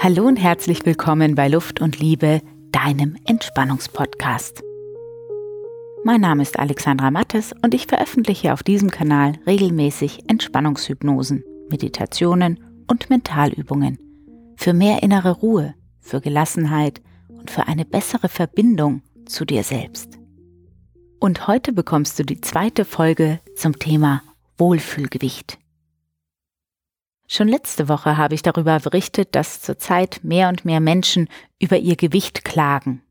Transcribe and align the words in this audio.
Hallo 0.00 0.28
und 0.28 0.36
herzlich 0.36 0.86
willkommen 0.86 1.34
bei 1.34 1.48
Luft 1.48 1.80
und 1.80 1.98
Liebe, 1.98 2.40
deinem 2.70 3.16
Entspannungspodcast. 3.24 4.62
Mein 6.04 6.20
Name 6.20 6.40
ist 6.42 6.56
Alexandra 6.56 7.10
Mattes 7.10 7.52
und 7.62 7.74
ich 7.74 7.88
veröffentliche 7.88 8.52
auf 8.52 8.62
diesem 8.62 8.92
Kanal 8.92 9.32
regelmäßig 9.44 10.20
Entspannungshypnosen, 10.28 11.42
Meditationen 11.68 12.60
und 12.86 13.10
Mentalübungen 13.10 13.98
für 14.56 14.72
mehr 14.72 15.02
innere 15.02 15.32
Ruhe, 15.32 15.74
für 16.00 16.20
Gelassenheit 16.20 17.02
und 17.28 17.50
für 17.50 17.66
eine 17.66 17.84
bessere 17.84 18.28
Verbindung 18.28 19.02
zu 19.26 19.44
dir 19.44 19.64
selbst. 19.64 20.16
Und 21.18 21.48
heute 21.48 21.72
bekommst 21.72 22.20
du 22.20 22.22
die 22.22 22.40
zweite 22.40 22.84
Folge 22.84 23.40
zum 23.56 23.80
Thema 23.80 24.22
Wohlfühlgewicht. 24.58 25.58
Schon 27.30 27.46
letzte 27.46 27.90
Woche 27.90 28.16
habe 28.16 28.34
ich 28.34 28.40
darüber 28.40 28.80
berichtet, 28.80 29.34
dass 29.34 29.60
zurzeit 29.60 30.20
mehr 30.22 30.48
und 30.48 30.64
mehr 30.64 30.80
Menschen 30.80 31.28
über 31.60 31.76
ihr 31.76 31.94
Gewicht 31.94 32.42
klagen. 32.42 33.02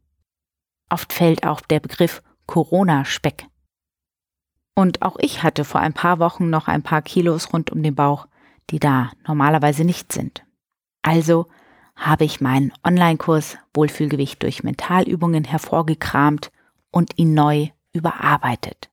Oft 0.90 1.14
fällt 1.14 1.46
auch 1.46 1.62
der 1.62 1.80
Begriff 1.80 2.24
Corona-Speck. 2.48 3.46
Und 4.74 5.04
auch 5.04 5.18
ich 5.20 5.44
hatte 5.44 5.64
vor 5.64 5.82
ein 5.82 5.94
paar 5.94 6.18
Wochen 6.18 6.50
noch 6.50 6.68
ein 6.68 6.82
paar 6.82 7.04
Kilos 7.04 7.54
rund 7.54 7.72
um 7.72 7.84
den 7.84 7.94
Bauch, 7.94 8.28
die 8.72 8.80
da 8.80 9.12
normalerweise 9.28 9.84
nicht 9.84 10.12
sind. 10.12 10.44
Also 11.04 11.46
habe 11.96 12.26
ich 12.26 12.42
meinen 12.42 12.74
Online-Kurs 12.84 13.58
Wohlfühlgewicht 13.76 14.42
durch 14.42 14.64
Mentalübungen 14.64 15.44
hervorgekramt 15.44 16.52
und 16.90 17.18
ihn 17.18 17.36
neu 17.36 17.70
überarbeitet. 17.94 18.90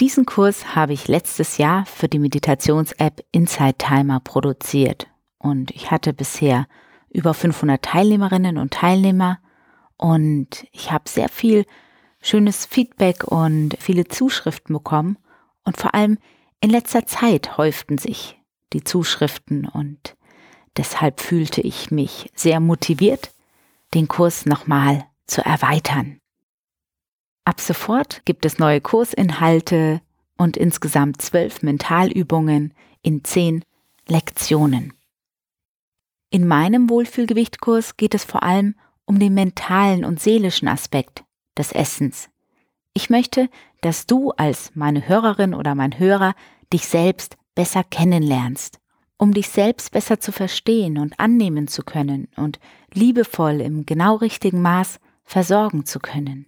Diesen 0.00 0.26
Kurs 0.26 0.76
habe 0.76 0.92
ich 0.92 1.08
letztes 1.08 1.58
Jahr 1.58 1.84
für 1.84 2.08
die 2.08 2.20
Meditations-App 2.20 3.24
Inside 3.32 3.78
Timer 3.78 4.20
produziert. 4.20 5.08
Und 5.38 5.72
ich 5.72 5.90
hatte 5.90 6.12
bisher 6.12 6.68
über 7.10 7.34
500 7.34 7.82
Teilnehmerinnen 7.82 8.58
und 8.58 8.72
Teilnehmer. 8.72 9.40
Und 9.96 10.68
ich 10.70 10.92
habe 10.92 11.08
sehr 11.08 11.28
viel 11.28 11.66
schönes 12.20 12.64
Feedback 12.64 13.24
und 13.24 13.76
viele 13.80 14.06
Zuschriften 14.06 14.72
bekommen. 14.72 15.18
Und 15.64 15.76
vor 15.76 15.96
allem 15.96 16.18
in 16.60 16.70
letzter 16.70 17.06
Zeit 17.06 17.56
häuften 17.58 17.98
sich 17.98 18.40
die 18.72 18.84
Zuschriften. 18.84 19.66
Und 19.66 20.16
deshalb 20.76 21.20
fühlte 21.20 21.60
ich 21.60 21.90
mich 21.90 22.30
sehr 22.36 22.60
motiviert, 22.60 23.32
den 23.94 24.06
Kurs 24.06 24.46
nochmal 24.46 25.06
zu 25.26 25.44
erweitern. 25.44 26.17
Ab 27.48 27.62
sofort 27.62 28.26
gibt 28.26 28.44
es 28.44 28.58
neue 28.58 28.82
Kursinhalte 28.82 30.02
und 30.36 30.58
insgesamt 30.58 31.22
zwölf 31.22 31.62
Mentalübungen 31.62 32.74
in 33.00 33.24
zehn 33.24 33.64
Lektionen. 34.06 34.92
In 36.28 36.46
meinem 36.46 36.90
Wohlfühlgewichtkurs 36.90 37.96
geht 37.96 38.14
es 38.14 38.22
vor 38.24 38.42
allem 38.42 38.74
um 39.06 39.18
den 39.18 39.32
mentalen 39.32 40.04
und 40.04 40.20
seelischen 40.20 40.68
Aspekt 40.68 41.24
des 41.56 41.72
Essens. 41.72 42.28
Ich 42.92 43.08
möchte, 43.08 43.48
dass 43.80 44.04
du 44.04 44.32
als 44.32 44.72
meine 44.74 45.08
Hörerin 45.08 45.54
oder 45.54 45.74
mein 45.74 45.98
Hörer 45.98 46.34
dich 46.70 46.86
selbst 46.86 47.38
besser 47.54 47.82
kennenlernst, 47.82 48.78
um 49.16 49.32
dich 49.32 49.48
selbst 49.48 49.90
besser 49.92 50.20
zu 50.20 50.32
verstehen 50.32 50.98
und 50.98 51.18
annehmen 51.18 51.66
zu 51.66 51.82
können 51.82 52.28
und 52.36 52.60
liebevoll 52.92 53.62
im 53.62 53.86
genau 53.86 54.16
richtigen 54.16 54.60
Maß 54.60 55.00
versorgen 55.24 55.86
zu 55.86 55.98
können. 55.98 56.44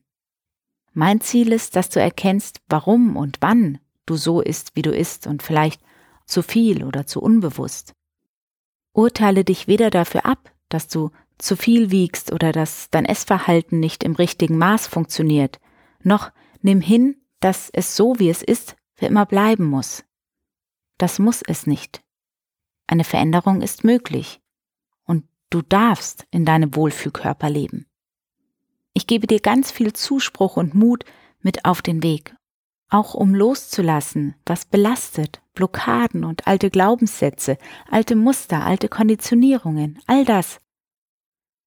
Mein 1.01 1.23
Ziel 1.23 1.51
ist, 1.51 1.77
dass 1.77 1.89
du 1.89 1.99
erkennst, 1.99 2.61
warum 2.69 3.17
und 3.17 3.39
wann 3.41 3.79
du 4.05 4.17
so 4.17 4.43
isst, 4.43 4.73
wie 4.77 4.83
du 4.83 4.91
isst 4.91 5.27
und 5.27 5.43
vielleicht 5.43 5.81
zu 6.27 6.43
viel 6.43 6.85
oder 6.85 7.07
zu 7.07 7.23
unbewusst. 7.23 7.95
Urteile 8.93 9.43
dich 9.43 9.67
weder 9.67 9.89
dafür 9.89 10.27
ab, 10.27 10.53
dass 10.69 10.89
du 10.89 11.11
zu 11.39 11.57
viel 11.57 11.91
wiegst 11.91 12.33
oder 12.33 12.53
dass 12.53 12.91
dein 12.91 13.07
Essverhalten 13.07 13.81
nicht 13.81 14.05
im 14.05 14.15
richtigen 14.15 14.59
Maß 14.59 14.89
funktioniert, 14.89 15.59
noch 16.03 16.33
nimm 16.61 16.83
hin, 16.83 17.17
dass 17.41 17.71
es 17.73 17.97
so, 17.97 18.19
wie 18.19 18.29
es 18.29 18.43
ist, 18.43 18.77
für 18.93 19.07
immer 19.07 19.25
bleiben 19.25 19.65
muss. 19.65 20.05
Das 20.99 21.19
muss 21.19 21.41
es 21.41 21.67
nicht. 21.67 22.03
Eine 22.87 23.05
Veränderung 23.05 23.63
ist 23.63 23.85
möglich 23.85 24.43
und 25.07 25.25
du 25.49 25.63
darfst 25.63 26.27
in 26.31 26.45
deinem 26.45 26.77
Wohlfühlkörper 26.77 27.49
leben. 27.49 27.87
Ich 29.01 29.07
gebe 29.07 29.27
dir 29.27 29.41
ganz 29.41 29.71
viel 29.71 29.95
Zuspruch 29.95 30.59
und 30.59 30.75
Mut 30.75 31.07
mit 31.41 31.65
auf 31.65 31.81
den 31.81 32.03
Weg, 32.03 32.37
auch 32.91 33.15
um 33.15 33.35
loszulassen, 33.35 34.35
was 34.45 34.67
belastet, 34.67 35.41
Blockaden 35.55 36.23
und 36.23 36.47
alte 36.47 36.69
Glaubenssätze, 36.69 37.57
alte 37.91 38.15
Muster, 38.15 38.63
alte 38.63 38.91
Konditionierungen, 38.91 39.99
all 40.07 40.27
das. 40.27 40.61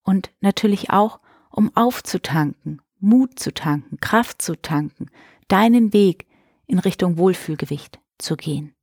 Und 0.04 0.30
natürlich 0.42 0.92
auch, 0.92 1.22
um 1.50 1.76
aufzutanken, 1.76 2.84
Mut 3.00 3.40
zu 3.40 3.52
tanken, 3.52 3.98
Kraft 3.98 4.40
zu 4.40 4.56
tanken, 4.62 5.10
deinen 5.48 5.92
Weg 5.92 6.28
in 6.68 6.78
Richtung 6.78 7.18
Wohlfühlgewicht 7.18 8.00
zu 8.20 8.36
gehen. 8.36 8.76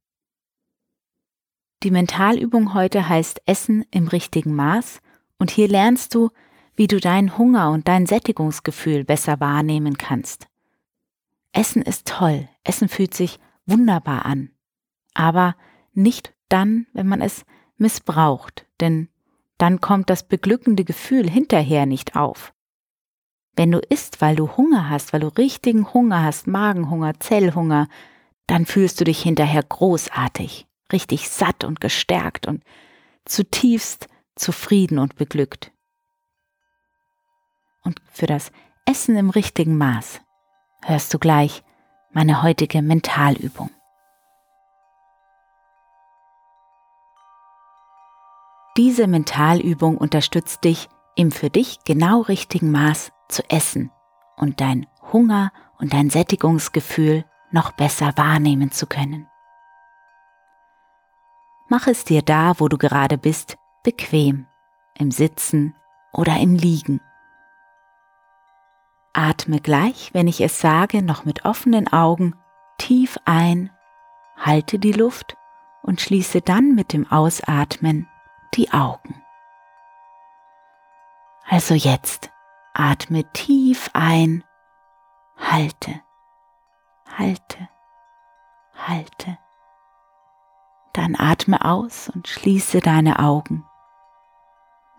Die 1.85 1.93
Mentalübung 1.93 2.75
heute 2.75 3.09
heißt 3.09 3.43
Essen 3.47 3.85
im 3.93 4.09
richtigen 4.09 4.57
Maß 4.57 5.01
und 5.39 5.53
hier 5.53 5.69
lernst 5.69 6.17
du, 6.17 6.31
wie 6.81 6.87
du 6.87 6.99
deinen 6.99 7.37
Hunger 7.37 7.73
und 7.73 7.89
dein 7.89 8.07
Sättigungsgefühl 8.07 9.05
besser 9.05 9.39
wahrnehmen 9.39 9.99
kannst. 9.99 10.47
Essen 11.53 11.83
ist 11.83 12.09
toll, 12.09 12.49
Essen 12.65 12.89
fühlt 12.89 13.13
sich 13.13 13.39
wunderbar 13.67 14.25
an, 14.25 14.49
aber 15.13 15.57
nicht 15.93 16.33
dann, 16.49 16.87
wenn 16.95 17.07
man 17.07 17.21
es 17.21 17.45
missbraucht, 17.77 18.65
denn 18.81 19.11
dann 19.59 19.83
kommt 19.83 20.09
das 20.09 20.23
beglückende 20.23 20.85
Gefühl 20.85 21.29
hinterher 21.29 21.85
nicht 21.85 22.17
auf. 22.17 22.55
Wenn 23.57 23.73
du 23.73 23.81
isst, 23.81 24.23
weil 24.23 24.37
du 24.37 24.57
Hunger 24.57 24.89
hast, 24.89 25.13
weil 25.13 25.21
du 25.21 25.29
richtigen 25.29 25.93
Hunger 25.93 26.23
hast, 26.23 26.47
Magenhunger, 26.47 27.21
Zellhunger, 27.21 27.89
dann 28.47 28.65
fühlst 28.65 28.99
du 28.99 29.05
dich 29.05 29.21
hinterher 29.21 29.65
großartig, 29.65 30.67
richtig 30.91 31.29
satt 31.29 31.63
und 31.63 31.83
gestärkt 31.83 32.47
und 32.47 32.65
zutiefst 33.27 34.09
zufrieden 34.35 34.99
und 34.99 35.17
beglückt 35.17 35.73
und 37.83 38.01
für 38.11 38.27
das 38.27 38.53
Essen 38.85 39.17
im 39.17 39.31
richtigen 39.31 39.77
Maß 39.77 40.21
hörst 40.83 41.13
du 41.15 41.19
gleich 41.19 41.63
meine 42.13 42.43
heutige 42.43 42.83
Mentalübung. 42.83 43.71
Diese 48.77 49.07
Mentalübung 49.07 49.99
unterstützt 49.99 50.65
dich, 50.65 50.89
im 51.17 51.33
für 51.33 51.51
dich 51.51 51.81
genau 51.85 52.23
richtigen 52.23 52.71
Maß 52.71 53.13
zu 53.29 53.43
essen 53.51 53.91
und 54.37 54.61
dein 54.61 54.87
Hunger 55.13 55.53
und 55.79 55.93
dein 55.93 56.09
Sättigungsgefühl 56.09 57.25
noch 57.51 57.73
besser 57.73 58.13
wahrnehmen 58.17 58.71
zu 58.71 58.87
können. 58.87 59.27
Mach 61.69 61.87
es 61.87 62.05
dir 62.05 62.23
da, 62.23 62.55
wo 62.59 62.69
du 62.69 62.79
gerade 62.79 63.19
bist, 63.19 63.59
bequem, 63.83 64.47
im 64.95 65.11
Sitzen 65.11 65.75
oder 66.13 66.39
im 66.39 66.55
Liegen. 66.55 67.01
Atme 69.13 69.61
gleich, 69.61 70.11
wenn 70.15 70.29
ich 70.29 70.41
es 70.41 70.61
sage, 70.61 71.03
noch 71.03 71.25
mit 71.25 71.45
offenen 71.45 71.93
Augen 71.93 72.35
tief 72.79 73.19
ein, 73.25 73.71
halte 74.37 74.79
die 74.79 74.93
Luft 74.93 75.37
und 75.83 76.01
schließe 76.01 76.41
dann 76.41 76.75
mit 76.75 76.93
dem 76.93 77.11
Ausatmen 77.11 78.09
die 78.55 78.73
Augen. 78.73 79.21
Also 81.49 81.75
jetzt 81.75 82.31
atme 82.73 83.25
tief 83.33 83.91
ein, 83.93 84.45
halte, 85.37 86.01
halte, 87.19 87.69
halte. 88.75 89.39
Dann 90.93 91.17
atme 91.17 91.65
aus 91.65 92.09
und 92.09 92.29
schließe 92.29 92.81
deine 92.81 93.19
Augen. 93.19 93.65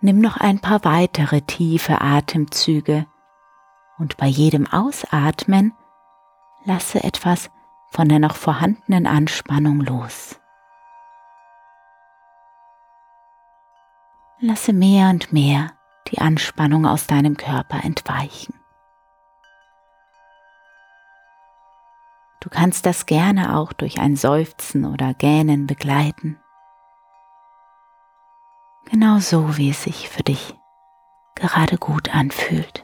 Nimm 0.02 0.19
noch 0.19 0.38
ein 0.38 0.60
paar 0.60 0.84
weitere 0.84 1.42
tiefe 1.42 2.02
Atemzüge 2.02 3.06
und 4.01 4.18
bei 4.18 4.25
jedem 4.25 4.65
Ausatmen 4.65 5.74
lasse 6.65 7.03
etwas 7.03 7.51
von 7.92 8.09
der 8.09 8.18
noch 8.18 8.36
vorhandenen 8.36 9.06
Anspannung 9.06 9.80
los. 9.81 10.39
Lasse 14.39 14.74
mehr 14.74 15.09
und 15.09 15.31
mehr 15.31 15.74
die 16.07 16.18
Anspannung 16.18 16.88
aus 16.88 17.06
deinem 17.06 17.38
Körper 17.38 17.83
entweichen. 17.83 18.56
Du 22.39 22.50
kannst 22.50 22.88
das 22.88 23.06
gerne 23.06 23.56
auch 23.56 23.71
durch 23.71 24.00
ein 24.00 24.15
Seufzen 24.15 24.86
oder 24.86 25.13
Gähnen 25.13 25.68
begleiten. 25.68 26.39
Genau 28.86 29.19
so, 29.19 29.57
wie 29.57 29.69
es 29.69 29.83
sich 29.83 30.09
für 30.09 30.24
dich 30.24 30.56
gerade 31.36 31.77
gut 31.77 32.15
anfühlt. 32.15 32.83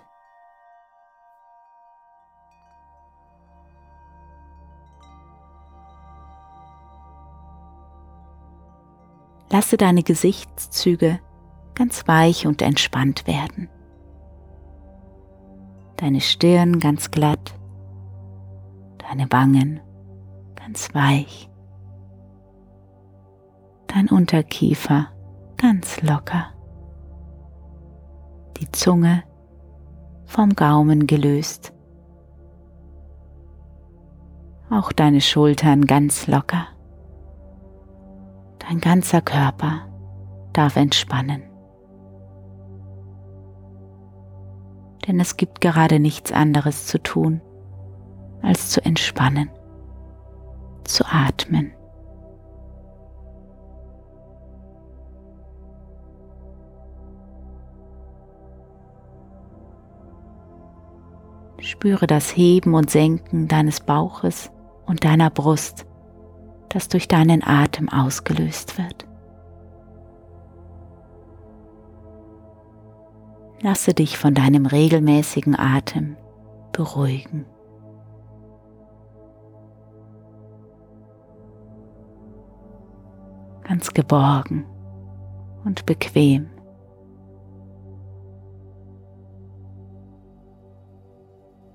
Lasse 9.49 9.77
deine 9.77 10.03
Gesichtszüge 10.03 11.19
ganz 11.73 12.07
weich 12.07 12.47
und 12.47 12.61
entspannt 12.61 13.27
werden. 13.27 13.69
Deine 15.95 16.21
Stirn 16.21 16.79
ganz 16.79 17.11
glatt, 17.11 17.53
deine 18.97 19.31
Wangen 19.31 19.79
ganz 20.55 20.93
weich, 20.93 21.49
dein 23.87 24.09
Unterkiefer 24.09 25.07
ganz 25.57 26.01
locker, 26.01 26.47
die 28.57 28.69
Zunge 28.71 29.23
vom 30.25 30.53
Gaumen 30.55 31.07
gelöst, 31.07 31.73
auch 34.69 34.91
deine 34.91 35.21
Schultern 35.21 35.85
ganz 35.85 36.27
locker, 36.27 36.67
dein 38.67 38.79
ganzer 38.79 39.21
Körper 39.21 39.87
darf 40.53 40.75
entspannen. 40.75 41.43
Denn 45.07 45.19
es 45.19 45.37
gibt 45.37 45.61
gerade 45.61 45.99
nichts 45.99 46.33
anderes 46.33 46.85
zu 46.85 47.01
tun, 47.01 47.41
als 48.41 48.69
zu 48.69 48.83
entspannen, 48.83 49.49
zu 50.83 51.05
atmen. 51.05 51.71
Spüre 61.59 62.07
das 62.07 62.35
Heben 62.35 62.73
und 62.73 62.89
Senken 62.89 63.47
deines 63.47 63.79
Bauches 63.79 64.51
und 64.85 65.03
deiner 65.03 65.29
Brust, 65.29 65.86
das 66.69 66.87
durch 66.87 67.07
deinen 67.07 67.43
Atem 67.43 67.89
ausgelöst 67.89 68.77
wird. 68.77 69.07
Lasse 73.61 73.93
dich 73.93 74.17
von 74.17 74.33
deinem 74.33 74.65
regelmäßigen 74.65 75.57
Atem 75.57 76.15
beruhigen. 76.71 77.45
Ganz 83.63 83.93
geborgen 83.93 84.65
und 85.65 85.85
bequem. 85.85 86.49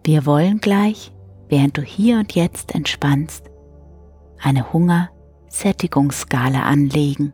Wir 0.04 0.26
wollen 0.26 0.58
gleich, 0.60 1.12
während 1.48 1.76
du 1.76 1.82
hier 1.82 2.18
und 2.18 2.34
jetzt 2.34 2.74
entspannst, 2.74 3.51
eine 4.42 4.72
Hunger-Sättigungsskala 4.72 6.62
anlegen, 6.62 7.32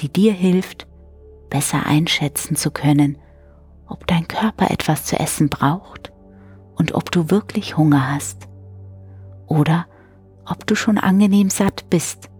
die 0.00 0.08
dir 0.08 0.32
hilft, 0.32 0.86
besser 1.50 1.86
einschätzen 1.86 2.56
zu 2.56 2.70
können, 2.70 3.18
ob 3.86 4.06
dein 4.06 4.26
Körper 4.26 4.70
etwas 4.70 5.04
zu 5.04 5.18
essen 5.18 5.48
braucht 5.48 6.12
und 6.76 6.94
ob 6.94 7.10
du 7.10 7.30
wirklich 7.30 7.76
Hunger 7.76 8.12
hast 8.12 8.48
oder 9.46 9.86
ob 10.44 10.66
du 10.66 10.74
schon 10.74 10.98
angenehm 10.98 11.50
satt 11.50 11.88
bist 11.90 12.30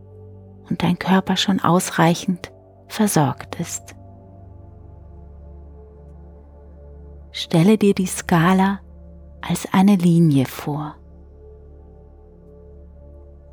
und 0.69 0.83
dein 0.83 0.99
Körper 0.99 1.37
schon 1.37 1.61
ausreichend 1.61 2.53
versorgt 2.89 3.61
ist. 3.61 3.95
Stelle 7.31 7.77
dir 7.79 7.95
die 7.95 8.07
Skala 8.07 8.81
als 9.43 9.69
eine 9.73 9.97
Linie 9.97 10.47
vor. 10.47 10.97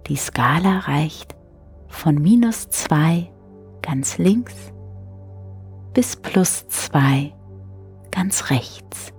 Die 0.07 0.17
Skala 0.17 0.79
reicht 0.79 1.33
von 1.87 2.15
minus 2.15 2.67
2 2.69 3.31
ganz 3.81 4.17
links 4.17 4.73
bis 5.93 6.17
plus 6.17 6.67
2 6.67 7.33
ganz 8.11 8.49
rechts. 8.49 9.13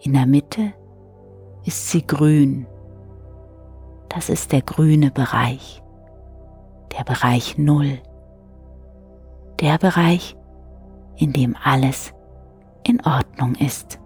In 0.00 0.12
der 0.12 0.26
Mitte 0.26 0.74
ist 1.64 1.88
sie 1.88 2.06
grün. 2.06 2.66
Das 4.10 4.28
ist 4.28 4.52
der 4.52 4.62
grüne 4.62 5.10
Bereich, 5.10 5.82
der 6.96 7.04
Bereich 7.04 7.56
Null, 7.56 8.02
der 9.60 9.78
Bereich, 9.78 10.36
in 11.16 11.32
dem 11.32 11.56
alles 11.64 12.12
in 12.86 13.04
Ordnung 13.06 13.54
ist. 13.54 13.98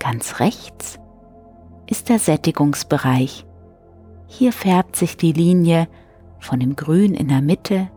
Ganz 0.00 0.40
rechts 0.40 0.98
ist 1.86 2.08
der 2.08 2.18
Sättigungsbereich. 2.18 3.46
Hier 4.26 4.52
färbt 4.52 4.96
sich 4.96 5.16
die 5.16 5.32
Linie 5.32 5.88
von 6.40 6.60
dem 6.60 6.76
Grün 6.76 7.14
in 7.14 7.28
der 7.28 7.42
Mitte 7.42 7.88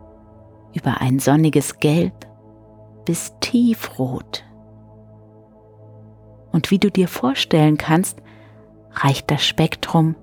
über 0.74 1.00
ein 1.00 1.18
sonniges 1.18 1.78
Gelb 1.78 2.26
bis 3.04 3.32
tiefrot. 3.40 4.44
Und 6.52 6.70
wie 6.70 6.78
du 6.78 6.90
dir 6.90 7.08
vorstellen 7.08 7.78
kannst, 7.78 8.22
reicht 8.92 9.30
das 9.30 9.44
Spektrum 9.44 10.16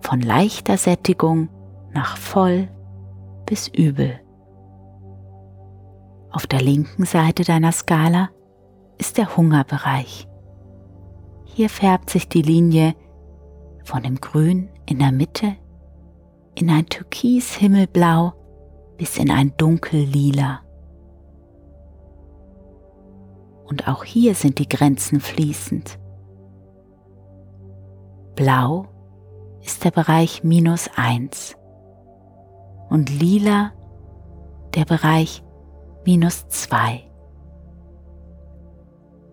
von 0.00 0.20
leichter 0.20 0.76
Sättigung 0.76 1.48
nach 1.92 2.16
voll 2.16 2.68
bis 3.46 3.68
übel. 3.68 4.20
Auf 6.30 6.46
der 6.46 6.62
linken 6.62 7.04
Seite 7.04 7.42
deiner 7.42 7.72
Skala 7.72 8.30
ist 8.98 9.18
der 9.18 9.36
Hungerbereich. 9.36 10.28
Hier 11.54 11.68
färbt 11.68 12.10
sich 12.10 12.28
die 12.28 12.42
Linie 12.42 12.94
von 13.84 14.02
dem 14.02 14.20
Grün 14.20 14.68
in 14.86 15.00
der 15.00 15.12
Mitte 15.12 15.56
in 16.54 16.70
ein 16.70 16.86
türkis-himmelblau 16.86 18.32
bis 18.96 19.18
in 19.18 19.30
ein 19.30 19.52
dunkellila. 19.56 20.60
Und 23.64 23.88
auch 23.88 24.04
hier 24.04 24.34
sind 24.34 24.58
die 24.58 24.68
Grenzen 24.68 25.20
fließend. 25.20 25.98
Blau 28.36 28.86
ist 29.62 29.84
der 29.84 29.90
Bereich 29.90 30.44
minus 30.44 30.88
eins 30.96 31.56
und 32.88 33.10
lila 33.10 33.72
der 34.74 34.84
Bereich 34.84 35.42
minus 36.04 36.48
zwei. 36.48 37.02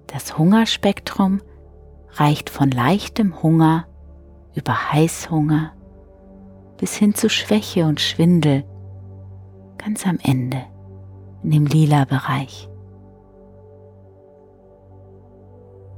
Das 0.07 0.37
Hungerspektrum 0.37 1.41
reicht 2.11 2.49
von 2.49 2.71
leichtem 2.71 3.41
Hunger 3.41 3.85
über 4.55 4.91
Heißhunger 4.91 5.73
bis 6.77 6.95
hin 6.95 7.15
zu 7.15 7.29
Schwäche 7.29 7.85
und 7.85 7.99
Schwindel 7.99 8.63
ganz 9.77 10.05
am 10.05 10.17
Ende 10.21 10.63
in 11.43 11.51
dem 11.51 11.65
lila 11.65 12.05
Bereich. 12.05 12.69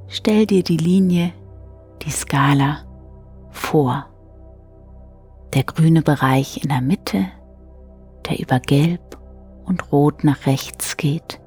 Stell 0.07 0.45
dir 0.45 0.63
die 0.63 0.77
Linie, 0.77 1.33
die 2.01 2.11
Skala 2.11 2.79
vor. 3.51 4.05
Der 5.53 5.63
grüne 5.63 6.01
Bereich 6.01 6.63
in 6.63 6.69
der 6.69 6.81
Mitte, 6.81 7.25
der 8.27 8.39
über 8.39 8.59
Gelb 8.59 9.17
und 9.65 9.91
Rot 9.91 10.23
nach 10.23 10.45
rechts 10.45 10.97
geht 10.97 11.39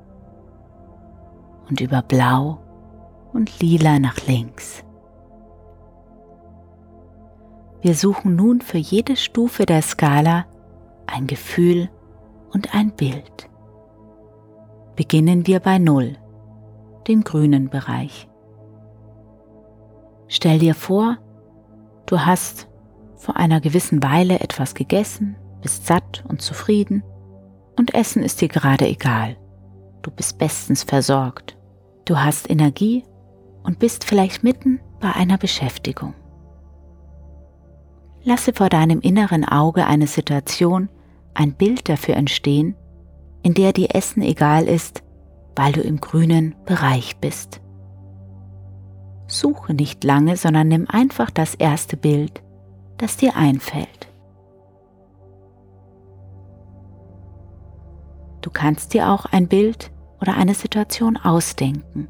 und 1.68 1.80
über 1.80 2.02
Blau 2.02 2.61
und 3.32 3.60
Lila 3.60 3.98
nach 3.98 4.26
links. 4.26 4.84
Wir 7.80 7.94
suchen 7.94 8.36
nun 8.36 8.60
für 8.60 8.78
jede 8.78 9.16
Stufe 9.16 9.66
der 9.66 9.82
Skala 9.82 10.46
ein 11.06 11.26
Gefühl 11.26 11.90
und 12.52 12.74
ein 12.74 12.92
Bild. 12.92 13.50
Beginnen 14.94 15.46
wir 15.46 15.58
bei 15.60 15.78
Null, 15.78 16.16
dem 17.08 17.24
grünen 17.24 17.70
Bereich. 17.70 18.28
Stell 20.28 20.60
dir 20.60 20.74
vor, 20.74 21.18
du 22.06 22.20
hast 22.20 22.68
vor 23.16 23.36
einer 23.36 23.60
gewissen 23.60 24.02
Weile 24.02 24.40
etwas 24.40 24.74
gegessen, 24.74 25.36
bist 25.60 25.86
satt 25.86 26.24
und 26.28 26.40
zufrieden 26.40 27.02
und 27.76 27.94
Essen 27.94 28.22
ist 28.22 28.40
dir 28.40 28.48
gerade 28.48 28.86
egal. 28.86 29.36
Du 30.02 30.10
bist 30.10 30.38
bestens 30.38 30.82
versorgt. 30.82 31.56
Du 32.04 32.18
hast 32.18 32.50
Energie 32.50 33.04
und 33.62 33.78
bist 33.78 34.04
vielleicht 34.04 34.42
mitten 34.42 34.80
bei 35.00 35.12
einer 35.12 35.38
Beschäftigung. 35.38 36.14
Lasse 38.24 38.52
vor 38.52 38.68
deinem 38.68 39.00
inneren 39.00 39.44
Auge 39.44 39.86
eine 39.86 40.06
Situation, 40.06 40.88
ein 41.34 41.52
Bild 41.54 41.88
dafür 41.88 42.16
entstehen, 42.16 42.76
in 43.42 43.54
der 43.54 43.72
dir 43.72 43.94
Essen 43.94 44.22
egal 44.22 44.68
ist, 44.68 45.02
weil 45.56 45.72
du 45.72 45.80
im 45.80 46.00
grünen 46.00 46.54
Bereich 46.64 47.16
bist. 47.16 47.60
Suche 49.26 49.74
nicht 49.74 50.04
lange, 50.04 50.36
sondern 50.36 50.68
nimm 50.68 50.86
einfach 50.88 51.30
das 51.30 51.54
erste 51.54 51.96
Bild, 51.96 52.42
das 52.98 53.16
dir 53.16 53.34
einfällt. 53.34 54.08
Du 58.42 58.50
kannst 58.50 58.92
dir 58.92 59.10
auch 59.10 59.26
ein 59.26 59.48
Bild 59.48 59.90
oder 60.20 60.34
eine 60.36 60.54
Situation 60.54 61.16
ausdenken. 61.16 62.08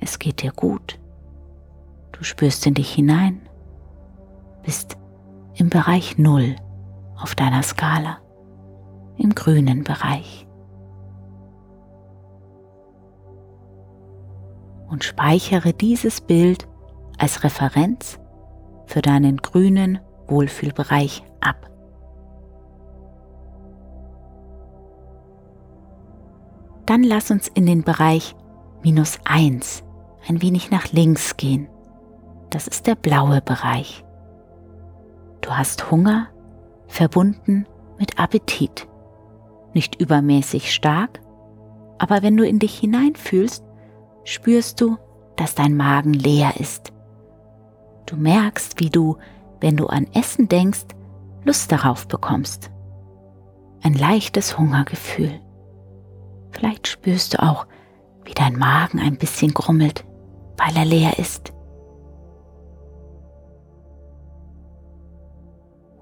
Es 0.00 0.18
geht 0.18 0.42
dir 0.42 0.52
gut. 0.52 0.98
Du 2.12 2.24
spürst 2.24 2.66
in 2.66 2.74
dich 2.74 2.92
hinein, 2.92 3.48
bist 4.62 4.96
im 5.54 5.70
Bereich 5.70 6.18
Null 6.18 6.56
auf 7.16 7.34
deiner 7.34 7.62
Skala 7.62 8.18
im 9.16 9.34
grünen 9.34 9.84
Bereich. 9.84 10.46
Und 14.88 15.04
speichere 15.04 15.72
dieses 15.72 16.20
Bild 16.20 16.66
als 17.18 17.44
Referenz 17.44 18.18
für 18.86 19.02
deinen 19.02 19.36
grünen 19.36 19.98
Wohlfühlbereich 20.28 21.22
ab. 21.40 21.70
Dann 26.86 27.02
lass 27.02 27.30
uns 27.30 27.48
in 27.48 27.66
den 27.66 27.82
Bereich 27.82 28.34
minus 28.82 29.18
1 29.24 29.84
ein 30.28 30.42
wenig 30.42 30.70
nach 30.70 30.92
links 30.92 31.36
gehen. 31.36 31.68
Das 32.50 32.66
ist 32.66 32.86
der 32.86 32.94
blaue 32.94 33.40
Bereich. 33.40 34.04
Du 35.40 35.50
hast 35.50 35.90
Hunger 35.90 36.28
verbunden 36.86 37.66
mit 37.98 38.18
Appetit. 38.18 38.86
Nicht 39.74 40.00
übermäßig 40.00 40.72
stark, 40.72 41.20
aber 41.98 42.22
wenn 42.22 42.36
du 42.36 42.46
in 42.46 42.58
dich 42.58 42.78
hineinfühlst, 42.78 43.64
spürst 44.24 44.80
du, 44.80 44.96
dass 45.36 45.54
dein 45.54 45.76
Magen 45.76 46.12
leer 46.12 46.58
ist. 46.58 46.92
Du 48.06 48.16
merkst, 48.16 48.80
wie 48.80 48.90
du, 48.90 49.16
wenn 49.60 49.76
du 49.76 49.86
an 49.86 50.06
Essen 50.14 50.48
denkst, 50.48 50.86
Lust 51.44 51.70
darauf 51.70 52.08
bekommst. 52.08 52.70
Ein 53.82 53.94
leichtes 53.94 54.58
Hungergefühl. 54.58 55.40
Vielleicht 56.50 56.88
spürst 56.88 57.34
du 57.34 57.42
auch, 57.42 57.66
wie 58.24 58.34
dein 58.34 58.56
Magen 58.56 58.98
ein 58.98 59.16
bisschen 59.16 59.54
grummelt, 59.54 60.04
weil 60.58 60.76
er 60.76 60.84
leer 60.84 61.18
ist. 61.18 61.52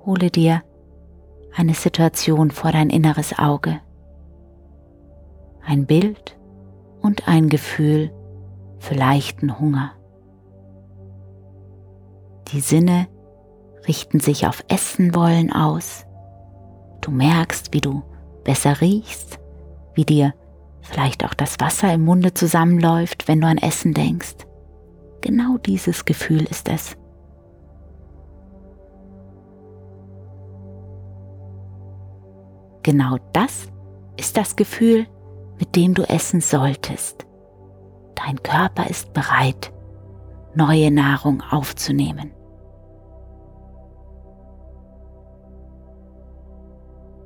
Hole 0.05 0.31
dir 0.31 0.63
eine 1.55 1.75
Situation 1.75 2.51
vor 2.51 2.73
dein 2.73 2.91
inneres 2.91 3.39
Auge, 3.39 3.81
ein 5.65 5.87
Bild 5.87 6.39
und 7.01 7.29
ein 7.29 7.49
Gefühl 7.49 8.13
für 8.79 8.95
leichten 8.95 9.59
Hunger. 9.59 9.93
Die 12.53 12.61
Sinne 12.61 13.09
richten 13.89 14.21
sich 14.21 14.47
auf 14.47 14.65
Essen 14.69 15.15
wollen 15.15 15.53
aus. 15.53 16.07
Du 17.01 17.11
merkst, 17.11 17.73
wie 17.73 17.81
du 17.81 18.03
besser 18.45 18.81
riechst, 18.81 19.39
wie 19.95 20.05
dir 20.05 20.35
vielleicht 20.83 21.25
auch 21.25 21.35
das 21.35 21.59
Wasser 21.59 21.93
im 21.93 22.05
Munde 22.05 22.33
zusammenläuft, 22.35 23.29
wenn 23.29 23.41
du 23.41 23.47
an 23.47 23.59
Essen 23.59 23.93
denkst. 23.93 24.46
Genau 25.27 25.59
dieses 25.59 26.05
Gefühl 26.05 26.45
ist 26.45 26.69
es. 26.69 26.97
Genau 32.85 33.17
das 33.33 33.67
ist 34.17 34.37
das 34.37 34.55
Gefühl, 34.55 35.09
mit 35.59 35.75
dem 35.75 35.95
du 35.95 36.05
essen 36.05 36.41
solltest. 36.41 37.27
Dein 38.15 38.41
Körper 38.41 38.89
ist 38.89 39.13
bereit, 39.15 39.73
neue 40.55 40.93
Nahrung 40.93 41.43
aufzunehmen. 41.51 42.31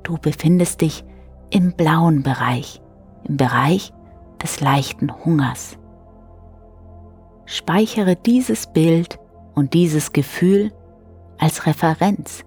Du 0.01 0.17
befindest 0.17 0.81
dich 0.81 1.05
im 1.51 1.73
blauen 1.73 2.23
Bereich, 2.23 2.81
im 3.25 3.37
Bereich 3.37 3.93
des 4.41 4.59
leichten 4.59 5.23
Hungers. 5.23 5.77
Speichere 7.51 8.15
dieses 8.15 8.65
Bild 8.65 9.19
und 9.55 9.73
dieses 9.73 10.13
Gefühl 10.13 10.71
als 11.37 11.65
Referenz 11.65 12.45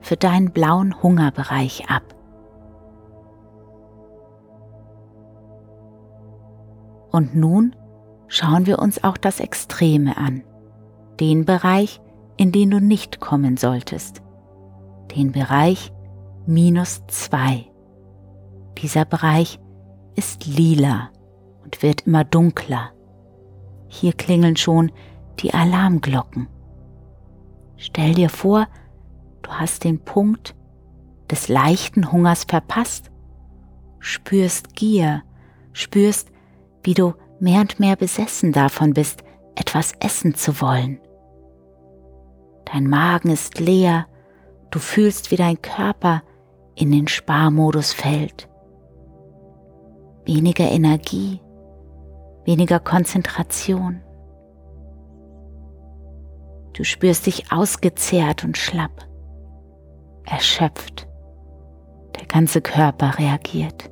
für 0.00 0.16
deinen 0.16 0.52
blauen 0.52 1.02
Hungerbereich 1.02 1.90
ab. 1.90 2.14
Und 7.10 7.34
nun 7.34 7.74
schauen 8.28 8.66
wir 8.66 8.78
uns 8.78 9.02
auch 9.02 9.16
das 9.16 9.40
Extreme 9.40 10.16
an, 10.16 10.44
den 11.18 11.44
Bereich, 11.44 12.00
in 12.36 12.52
den 12.52 12.70
du 12.70 12.80
nicht 12.80 13.18
kommen 13.18 13.56
solltest, 13.56 14.22
den 15.16 15.32
Bereich 15.32 15.92
minus 16.46 17.02
2. 17.08 17.66
Dieser 18.78 19.04
Bereich 19.04 19.58
ist 20.14 20.46
lila 20.46 21.10
und 21.64 21.82
wird 21.82 22.06
immer 22.06 22.22
dunkler. 22.22 22.92
Hier 23.88 24.12
klingeln 24.12 24.56
schon 24.56 24.92
die 25.40 25.52
Alarmglocken. 25.54 26.48
Stell 27.76 28.14
dir 28.14 28.28
vor, 28.28 28.66
du 29.42 29.50
hast 29.50 29.84
den 29.84 30.00
Punkt 30.00 30.54
des 31.30 31.48
leichten 31.48 32.12
Hungers 32.12 32.44
verpasst, 32.44 33.10
spürst 33.98 34.74
Gier, 34.74 35.22
spürst, 35.72 36.30
wie 36.82 36.94
du 36.94 37.14
mehr 37.40 37.60
und 37.60 37.80
mehr 37.80 37.96
besessen 37.96 38.52
davon 38.52 38.94
bist, 38.94 39.24
etwas 39.54 39.92
essen 40.00 40.34
zu 40.34 40.60
wollen. 40.60 41.00
Dein 42.64 42.86
Magen 42.86 43.30
ist 43.30 43.60
leer, 43.60 44.06
du 44.70 44.78
fühlst, 44.78 45.30
wie 45.30 45.36
dein 45.36 45.60
Körper 45.60 46.22
in 46.74 46.90
den 46.90 47.08
Sparmodus 47.08 47.92
fällt. 47.92 48.48
Weniger 50.24 50.70
Energie, 50.70 51.40
weniger 52.44 52.80
Konzentration. 52.80 54.02
Du 56.74 56.84
spürst 56.84 57.26
dich 57.26 57.52
ausgezehrt 57.52 58.44
und 58.44 58.58
schlapp, 58.58 59.06
erschöpft. 60.26 61.06
Der 62.18 62.26
ganze 62.26 62.60
Körper 62.60 63.18
reagiert 63.18 63.90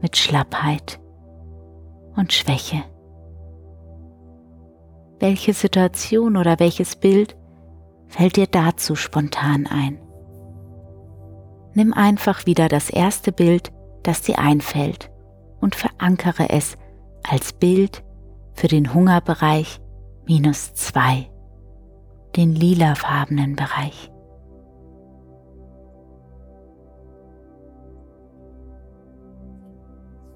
mit 0.00 0.16
Schlappheit 0.16 1.00
und 2.16 2.32
Schwäche. 2.32 2.82
Welche 5.20 5.52
Situation 5.52 6.36
oder 6.36 6.60
welches 6.60 6.96
Bild 6.96 7.36
fällt 8.06 8.36
dir 8.36 8.46
dazu 8.46 8.94
spontan 8.94 9.66
ein? 9.66 9.98
Nimm 11.74 11.92
einfach 11.92 12.46
wieder 12.46 12.68
das 12.68 12.88
erste 12.88 13.32
Bild, 13.32 13.72
das 14.02 14.22
dir 14.22 14.38
einfällt 14.38 15.10
und 15.60 15.74
verankere 15.74 16.48
es 16.50 16.77
als 17.22 17.52
Bild 17.52 18.02
für 18.54 18.68
den 18.68 18.92
Hungerbereich 18.92 19.80
minus 20.26 20.74
zwei, 20.74 21.30
den 22.36 22.54
lilafarbenen 22.54 23.56
Bereich. 23.56 24.10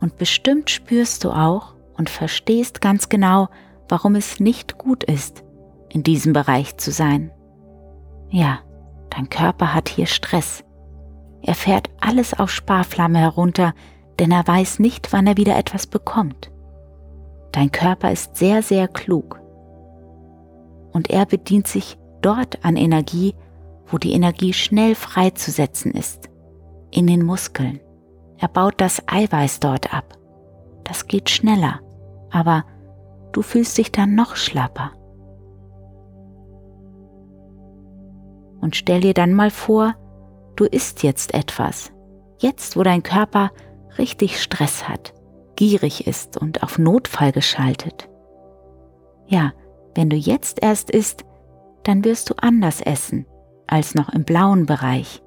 Und 0.00 0.16
bestimmt 0.16 0.70
spürst 0.70 1.24
du 1.24 1.30
auch 1.30 1.74
und 1.96 2.10
verstehst 2.10 2.80
ganz 2.80 3.08
genau, 3.08 3.48
warum 3.88 4.14
es 4.14 4.40
nicht 4.40 4.78
gut 4.78 5.04
ist, 5.04 5.44
in 5.90 6.02
diesem 6.02 6.32
Bereich 6.32 6.76
zu 6.76 6.90
sein. 6.90 7.30
Ja, 8.30 8.60
dein 9.10 9.28
Körper 9.28 9.74
hat 9.74 9.88
hier 9.88 10.06
Stress. 10.06 10.64
Er 11.42 11.54
fährt 11.54 11.90
alles 12.00 12.34
auf 12.34 12.50
Sparflamme 12.50 13.18
herunter, 13.18 13.74
denn 14.18 14.30
er 14.30 14.46
weiß 14.46 14.78
nicht, 14.78 15.12
wann 15.12 15.26
er 15.26 15.36
wieder 15.36 15.56
etwas 15.58 15.86
bekommt. 15.86 16.51
Dein 17.52 17.70
Körper 17.70 18.10
ist 18.10 18.36
sehr, 18.36 18.62
sehr 18.62 18.88
klug. 18.88 19.40
Und 20.92 21.10
er 21.10 21.26
bedient 21.26 21.66
sich 21.66 21.98
dort 22.22 22.64
an 22.64 22.76
Energie, 22.76 23.34
wo 23.86 23.98
die 23.98 24.12
Energie 24.12 24.52
schnell 24.52 24.94
freizusetzen 24.94 25.92
ist, 25.92 26.30
in 26.90 27.06
den 27.06 27.24
Muskeln. 27.24 27.80
Er 28.38 28.48
baut 28.48 28.74
das 28.78 29.02
Eiweiß 29.06 29.60
dort 29.60 29.94
ab. 29.94 30.18
Das 30.84 31.06
geht 31.06 31.30
schneller, 31.30 31.80
aber 32.30 32.64
du 33.32 33.42
fühlst 33.42 33.78
dich 33.78 33.92
dann 33.92 34.14
noch 34.14 34.34
schlapper. 34.36 34.92
Und 38.60 38.76
stell 38.76 39.00
dir 39.00 39.14
dann 39.14 39.34
mal 39.34 39.50
vor, 39.50 39.94
du 40.56 40.64
isst 40.64 41.02
jetzt 41.02 41.34
etwas. 41.34 41.92
Jetzt, 42.38 42.76
wo 42.76 42.82
dein 42.82 43.02
Körper 43.02 43.50
richtig 43.98 44.40
Stress 44.40 44.88
hat, 44.88 45.14
gierig 45.62 46.08
ist 46.08 46.36
und 46.36 46.64
auf 46.64 46.76
Notfall 46.76 47.30
geschaltet. 47.30 48.08
Ja, 49.28 49.52
wenn 49.94 50.10
du 50.10 50.16
jetzt 50.16 50.60
erst 50.60 50.90
isst, 50.90 51.24
dann 51.84 52.04
wirst 52.04 52.28
du 52.30 52.34
anders 52.36 52.80
essen 52.80 53.26
als 53.68 53.94
noch 53.94 54.08
im 54.08 54.24
blauen 54.24 54.66
Bereich. 54.66 55.22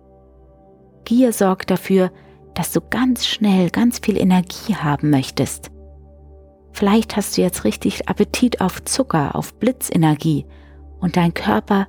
Gier 1.05 1.31
sorgt 1.31 1.71
dafür, 1.71 2.11
dass 2.53 2.73
du 2.73 2.81
ganz 2.81 3.25
schnell 3.25 3.69
ganz 3.69 3.99
viel 3.99 4.17
Energie 4.17 4.75
haben 4.75 5.09
möchtest. 5.09 5.71
Vielleicht 6.73 7.15
hast 7.15 7.37
du 7.37 7.41
jetzt 7.41 7.63
richtig 7.63 8.09
Appetit 8.09 8.59
auf 8.59 8.83
Zucker, 8.83 9.35
auf 9.37 9.57
Blitzenergie 9.57 10.45
und 10.99 11.15
dein 11.15 11.33
Körper 11.33 11.87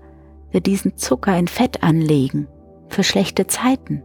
wird 0.52 0.66
diesen 0.66 0.96
Zucker 0.96 1.36
in 1.36 1.48
Fett 1.48 1.82
anlegen 1.82 2.46
für 2.90 3.02
schlechte 3.02 3.48
Zeiten. 3.48 4.04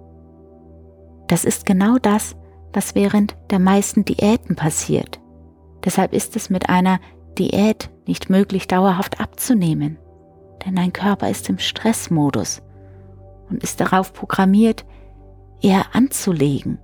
Das 1.28 1.46
ist 1.46 1.68
genau 1.68 2.00
das, 2.00 2.36
was 2.74 2.96
während 2.96 3.36
der 3.50 3.60
meisten 3.60 4.06
Diäten 4.06 4.56
passiert. 4.56 5.20
Deshalb 5.84 6.14
ist 6.14 6.36
es 6.36 6.50
mit 6.50 6.70
einer 6.70 7.00
Diät 7.38 7.90
nicht 8.06 8.30
möglich, 8.30 8.68
dauerhaft 8.68 9.20
abzunehmen, 9.20 9.98
denn 10.66 10.76
dein 10.76 10.94
Körper 10.94 11.30
ist 11.30 11.50
im 11.50 11.60
Stressmodus 11.60 12.62
und 13.50 13.64
ist 13.64 13.80
darauf 13.82 14.14
programmiert, 14.14 14.86
eher 15.62 15.96
anzulegen. 15.96 16.80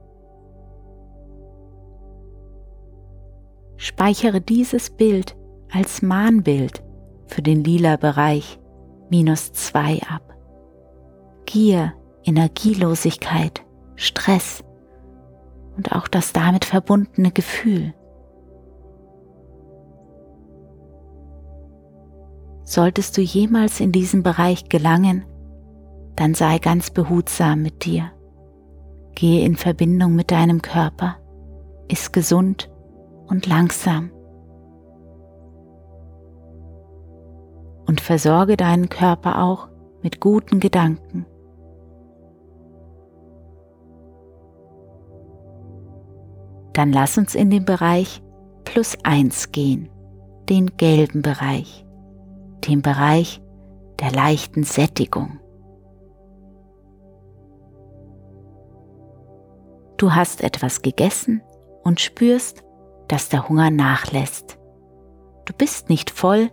Speichere 3.78 4.42
dieses 4.42 4.90
Bild 4.90 5.36
als 5.72 6.02
Mahnbild 6.02 6.84
für 7.28 7.42
den 7.42 7.64
lila 7.64 7.98
Bereich 7.98 8.60
minus 9.10 9.54
zwei 9.54 10.02
ab. 10.10 10.36
Gier, 11.46 11.94
Energielosigkeit, 12.24 13.62
Stress 13.96 14.64
und 15.78 15.92
auch 15.92 16.08
das 16.08 16.34
damit 16.34 16.66
verbundene 16.66 17.32
Gefühl. 17.32 17.94
Solltest 22.64 23.16
du 23.18 23.22
jemals 23.22 23.80
in 23.80 23.94
diesen 23.94 24.24
Bereich 24.24 24.68
gelangen, 24.68 25.24
dann 26.18 26.34
sei 26.34 26.58
ganz 26.58 26.90
behutsam 26.90 27.62
mit 27.62 27.86
dir. 27.86 28.12
Gehe 29.16 29.46
in 29.46 29.56
Verbindung 29.56 30.16
mit 30.16 30.32
deinem 30.32 30.62
Körper, 30.62 31.16
iss 31.88 32.12
gesund 32.12 32.70
und 33.28 33.48
langsam. 33.48 34.12
Und 37.86 38.02
versorge 38.02 38.58
deinen 38.58 38.90
Körper 38.90 39.42
auch 39.42 39.70
mit 40.02 40.20
guten 40.20 40.60
Gedanken. 40.60 41.26
Dann 46.78 46.94
lass 46.94 47.18
uns 47.18 47.34
in 47.34 47.50
den 47.50 47.66
Bereich 47.66 48.22
plus 48.64 48.96
eins 49.02 49.52
gehen, 49.52 49.90
den 50.48 50.78
gelben 50.78 51.24
Bereich, 51.24 51.88
den 52.68 52.84
Bereich 52.84 53.42
der 54.00 54.12
leichten 54.12 54.64
Sättigung. 54.64 55.40
Du 59.98 60.14
hast 60.14 60.44
etwas 60.44 60.84
gegessen 60.84 61.42
und 61.84 62.00
spürst, 62.00 62.64
dass 63.08 63.30
der 63.30 63.50
Hunger 63.50 63.72
nachlässt. 63.72 64.60
Du 65.46 65.54
bist 65.54 65.90
nicht 65.90 66.12
voll, 66.12 66.52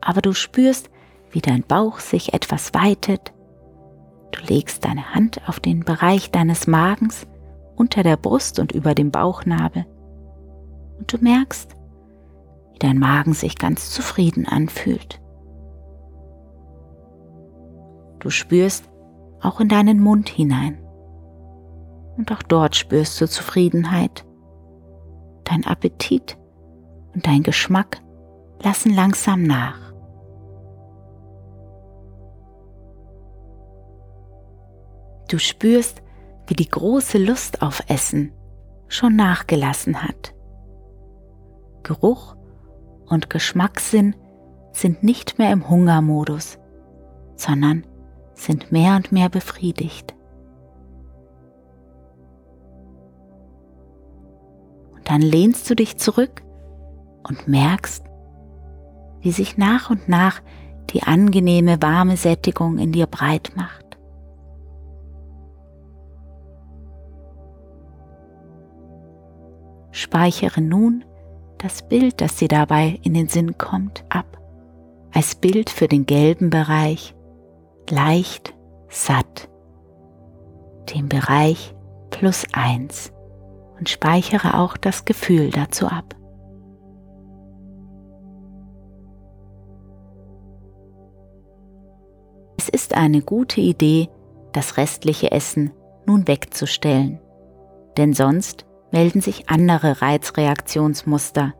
aber 0.00 0.20
du 0.20 0.32
spürst, 0.32 0.90
wie 1.30 1.40
dein 1.40 1.62
Bauch 1.62 2.00
sich 2.00 2.34
etwas 2.34 2.74
weitet. 2.74 3.32
Du 4.32 4.40
legst 4.52 4.84
deine 4.84 5.14
Hand 5.14 5.48
auf 5.48 5.60
den 5.60 5.84
Bereich 5.84 6.32
deines 6.32 6.66
Magens 6.66 7.28
unter 7.80 8.02
der 8.02 8.18
Brust 8.18 8.58
und 8.58 8.72
über 8.72 8.94
dem 8.94 9.10
Bauchnabel 9.10 9.86
und 10.98 11.10
du 11.10 11.16
merkst, 11.16 11.74
wie 12.74 12.78
dein 12.78 12.98
Magen 12.98 13.32
sich 13.32 13.56
ganz 13.56 13.90
zufrieden 13.90 14.46
anfühlt. 14.46 15.18
Du 18.18 18.28
spürst 18.28 18.84
auch 19.40 19.60
in 19.60 19.70
deinen 19.70 19.98
Mund 19.98 20.28
hinein 20.28 20.78
und 22.18 22.30
auch 22.32 22.42
dort 22.42 22.76
spürst 22.76 23.18
du 23.18 23.26
Zufriedenheit. 23.26 24.26
Dein 25.44 25.66
Appetit 25.66 26.36
und 27.14 27.26
dein 27.26 27.42
Geschmack 27.42 28.02
lassen 28.62 28.94
langsam 28.94 29.42
nach. 29.42 29.78
Du 35.30 35.38
spürst, 35.38 36.02
wie 36.50 36.54
die 36.54 36.68
große 36.68 37.16
Lust 37.16 37.62
auf 37.62 37.84
Essen 37.86 38.32
schon 38.88 39.14
nachgelassen 39.14 40.02
hat. 40.02 40.34
Geruch 41.84 42.34
und 43.06 43.30
Geschmackssinn 43.30 44.16
sind 44.72 45.04
nicht 45.04 45.38
mehr 45.38 45.52
im 45.52 45.70
Hungermodus, 45.70 46.58
sondern 47.36 47.86
sind 48.34 48.72
mehr 48.72 48.96
und 48.96 49.12
mehr 49.12 49.28
befriedigt. 49.28 50.16
Dann 55.04 55.22
lehnst 55.22 55.70
du 55.70 55.76
dich 55.76 55.98
zurück 55.98 56.42
und 57.28 57.46
merkst, 57.46 58.04
wie 59.20 59.30
sich 59.30 59.56
nach 59.56 59.88
und 59.88 60.08
nach 60.08 60.40
die 60.90 61.04
angenehme 61.04 61.80
warme 61.80 62.16
Sättigung 62.16 62.78
in 62.78 62.90
dir 62.90 63.06
breit 63.06 63.52
macht. 63.54 63.89
Speichere 69.92 70.60
nun 70.60 71.04
das 71.58 71.86
Bild, 71.86 72.20
das 72.20 72.36
dir 72.36 72.48
dabei 72.48 72.98
in 73.02 73.14
den 73.14 73.28
Sinn 73.28 73.58
kommt, 73.58 74.04
ab, 74.08 74.38
als 75.12 75.34
Bild 75.34 75.68
für 75.68 75.88
den 75.88 76.06
gelben 76.06 76.50
Bereich, 76.50 77.14
leicht, 77.90 78.54
satt, 78.88 79.48
den 80.94 81.08
Bereich 81.08 81.74
plus 82.10 82.44
eins. 82.52 83.12
Und 83.78 83.88
speichere 83.88 84.58
auch 84.58 84.76
das 84.76 85.06
Gefühl 85.06 85.50
dazu 85.50 85.86
ab. 85.86 86.14
Es 92.58 92.68
ist 92.68 92.94
eine 92.94 93.22
gute 93.22 93.62
Idee, 93.62 94.10
das 94.52 94.76
restliche 94.76 95.32
Essen 95.32 95.70
nun 96.04 96.28
wegzustellen, 96.28 97.20
denn 97.96 98.12
sonst 98.12 98.66
melden 98.92 99.20
sich 99.20 99.48
andere 99.48 100.02
Reizreaktionsmuster, 100.02 101.54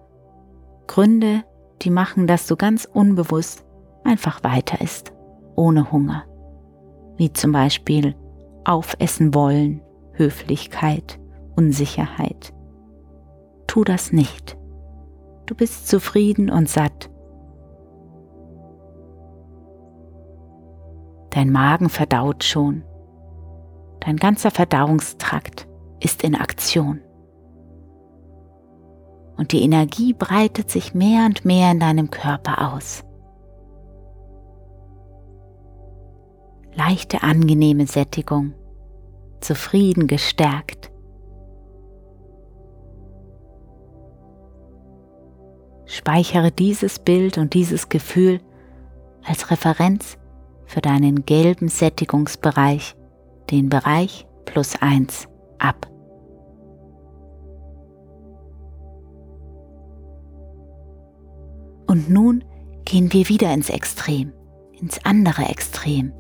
Gründe, 0.87 1.45
die 1.83 1.91
machen, 1.91 2.27
dass 2.27 2.47
du 2.47 2.57
ganz 2.57 2.85
unbewusst 2.85 3.65
einfach 4.05 4.43
weiter 4.43 4.81
isst, 4.81 5.13
ohne 5.55 5.93
Hunger, 5.93 6.25
wie 7.17 7.33
zum 7.33 7.53
Beispiel 7.53 8.15
aufessen 8.65 9.35
wollen, 9.35 9.83
Höflichkeit, 10.13 11.21
Unsicherheit. 11.57 12.53
Tu 13.67 13.85
das 13.85 14.13
nicht. 14.13 14.57
Du 15.47 15.55
bist 15.55 15.89
zufrieden 15.89 16.51
und 16.51 16.69
satt. 16.69 17.11
Dein 21.31 21.51
Magen 21.51 21.89
verdaut 21.89 22.43
schon. 22.43 22.85
Dein 24.01 24.17
ganzer 24.17 24.51
Verdauungstrakt 24.51 25.69
ist 26.01 26.25
in 26.25 26.35
Aktion. 26.35 27.01
Und 29.41 29.53
die 29.53 29.63
Energie 29.63 30.13
breitet 30.13 30.71
sich 30.71 30.93
mehr 30.93 31.25
und 31.25 31.47
mehr 31.47 31.71
in 31.71 31.81
deinem 31.81 32.11
Körper 32.11 32.75
aus. 32.75 33.03
Leichte, 36.75 37.23
angenehme 37.23 37.87
Sättigung, 37.87 38.53
zufrieden 39.41 40.09
gestärkt. 40.09 40.93
Speichere 45.87 46.53
dieses 46.53 46.99
Bild 46.99 47.39
und 47.39 47.55
dieses 47.55 47.89
Gefühl 47.89 48.43
als 49.25 49.51
Referenz 49.51 50.19
für 50.67 50.83
deinen 50.83 51.25
gelben 51.25 51.69
Sättigungsbereich, 51.69 52.95
den 53.51 53.71
Bereich 53.71 54.27
plus 54.45 54.75
eins, 54.83 55.29
ab. 55.59 55.91
Und 61.91 62.09
nun 62.09 62.45
gehen 62.85 63.13
wir 63.13 63.29
wieder 63.29 63.53
ins 63.53 63.69
Extrem, 63.69 64.33
ins 64.81 65.05
andere 65.05 65.47
Extrem. 65.47 66.13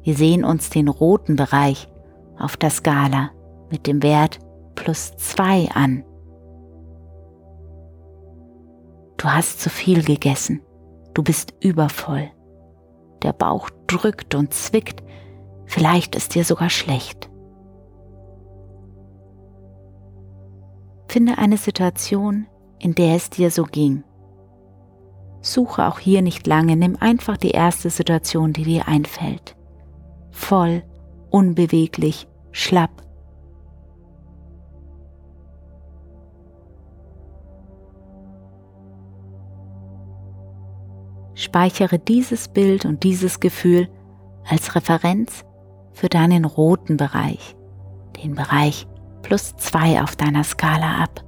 Wir 0.00 0.14
sehen 0.14 0.42
uns 0.42 0.70
den 0.70 0.88
roten 0.88 1.36
Bereich 1.36 1.86
auf 2.38 2.56
der 2.56 2.70
Skala 2.70 3.30
mit 3.70 3.86
dem 3.86 4.02
Wert 4.02 4.38
plus 4.74 5.14
zwei 5.18 5.68
an. 5.74 6.02
Du 9.18 9.26
hast 9.26 9.60
zu 9.60 9.68
viel 9.68 10.02
gegessen. 10.02 10.62
Du 11.12 11.22
bist 11.22 11.52
übervoll. 11.60 12.30
Der 13.22 13.34
Bauch 13.34 13.68
drückt 13.88 14.34
und 14.34 14.54
zwickt. 14.54 15.02
Vielleicht 15.66 16.16
ist 16.16 16.34
dir 16.34 16.44
sogar 16.44 16.70
schlecht. 16.70 17.28
Finde 21.06 21.36
eine 21.36 21.58
Situation, 21.58 22.46
in 22.78 22.94
der 22.94 23.14
es 23.14 23.28
dir 23.28 23.50
so 23.50 23.64
ging. 23.64 24.02
Suche 25.52 25.86
auch 25.86 25.98
hier 25.98 26.22
nicht 26.22 26.46
lange, 26.46 26.76
nimm 26.76 26.96
einfach 27.00 27.36
die 27.36 27.50
erste 27.50 27.90
Situation, 27.90 28.52
die 28.52 28.64
dir 28.64 28.88
einfällt. 28.88 29.56
Voll, 30.30 30.82
unbeweglich, 31.30 32.26
schlapp, 32.52 33.06
Speichere 41.36 41.98
dieses 41.98 42.48
Bild 42.48 42.86
und 42.86 43.02
dieses 43.02 43.40
Gefühl 43.40 43.88
als 44.48 44.74
Referenz 44.74 45.44
für 45.92 46.08
deinen 46.08 46.46
roten 46.46 46.96
Bereich, 46.96 47.54
den 48.22 48.34
Bereich 48.34 48.86
plus 49.20 49.54
zwei 49.56 50.02
auf 50.02 50.16
deiner 50.16 50.44
Skala 50.44 51.02
ab. 51.02 51.25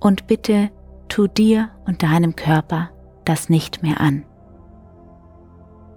Und 0.00 0.26
bitte 0.26 0.70
tu 1.08 1.26
dir 1.26 1.70
und 1.86 2.02
deinem 2.02 2.36
Körper 2.36 2.90
das 3.24 3.48
nicht 3.48 3.82
mehr 3.82 4.00
an. 4.00 4.24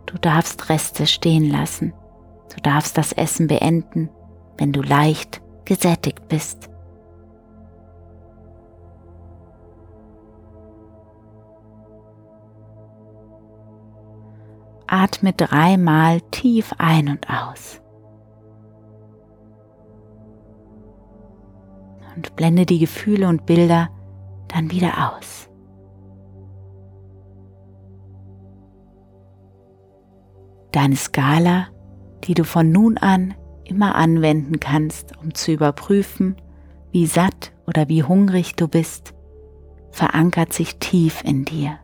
Du 0.06 0.18
darfst 0.18 0.70
Reste 0.70 1.06
stehen 1.06 1.50
lassen. 1.50 1.94
Du 2.56 2.62
darfst 2.62 2.98
das 2.98 3.12
Essen 3.14 3.48
beenden, 3.48 4.10
wenn 4.58 4.72
du 4.72 4.82
leicht 4.82 5.42
gesättigt 5.66 6.28
bist. 6.28 6.70
Atme 14.88 15.34
dreimal 15.34 16.22
tief 16.32 16.74
ein 16.80 17.10
und 17.10 17.30
aus. 17.30 17.80
Und 22.16 22.36
blende 22.36 22.66
die 22.66 22.80
Gefühle 22.80 23.28
und 23.28 23.46
Bilder 23.46 23.90
dann 24.48 24.72
wieder 24.72 25.14
aus. 25.14 25.50
Deine 30.72 30.96
Skala, 30.96 31.68
die 32.26 32.34
du 32.34 32.44
von 32.44 32.72
nun 32.72 32.98
an 32.98 33.34
immer 33.64 33.96
anwenden 33.96 34.60
kannst, 34.60 35.18
um 35.18 35.34
zu 35.34 35.52
überprüfen, 35.52 36.36
wie 36.92 37.06
satt 37.06 37.54
oder 37.68 37.88
wie 37.88 38.04
hungrig 38.04 38.56
du 38.56 38.68
bist, 38.68 39.14
verankert 39.92 40.54
sich 40.54 40.78
tief 40.78 41.24
in 41.24 41.46
dir. 41.46 41.80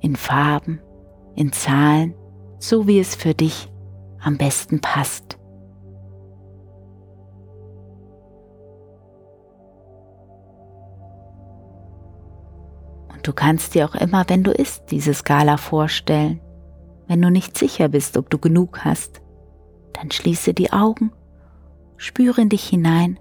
In 0.00 0.16
Farben, 0.16 0.80
in 1.34 1.52
Zahlen, 1.52 2.14
so 2.58 2.86
wie 2.86 2.98
es 2.98 3.14
für 3.14 3.34
dich 3.34 3.70
am 4.20 4.36
besten 4.36 4.80
passt. 4.80 5.39
Du 13.22 13.32
kannst 13.32 13.74
dir 13.74 13.86
auch 13.86 13.94
immer, 13.94 14.24
wenn 14.28 14.42
du 14.42 14.50
isst, 14.50 14.90
diese 14.90 15.12
Skala 15.12 15.56
vorstellen. 15.56 16.40
Wenn 17.06 17.20
du 17.20 17.30
nicht 17.30 17.58
sicher 17.58 17.88
bist, 17.88 18.16
ob 18.16 18.30
du 18.30 18.38
genug 18.38 18.84
hast, 18.84 19.20
dann 19.92 20.10
schließe 20.10 20.54
die 20.54 20.72
Augen, 20.72 21.12
spüre 21.96 22.40
in 22.40 22.48
dich 22.48 22.68
hinein 22.68 23.18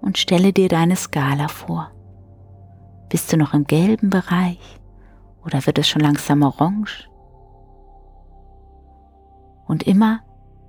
und 0.00 0.16
stelle 0.16 0.52
dir 0.52 0.68
deine 0.68 0.96
Skala 0.96 1.48
vor. 1.48 1.90
Bist 3.08 3.32
du 3.32 3.36
noch 3.36 3.52
im 3.52 3.64
gelben 3.64 4.10
Bereich 4.10 4.80
oder 5.44 5.64
wird 5.66 5.78
es 5.78 5.88
schon 5.88 6.02
langsam 6.02 6.42
orange? 6.42 7.08
Und 9.66 9.82
immer, 9.82 10.20